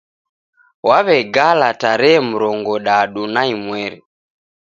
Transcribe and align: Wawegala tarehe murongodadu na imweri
Wawegala 0.87 1.69
tarehe 1.81 2.19
murongodadu 2.29 3.21
na 3.33 3.41
imweri 3.53 3.99